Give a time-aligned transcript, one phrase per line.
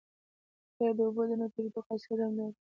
[0.77, 2.53] قیر د اوبو د نه تېرېدو خاصیت هم لري